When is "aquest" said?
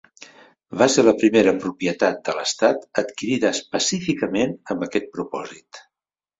4.91-5.11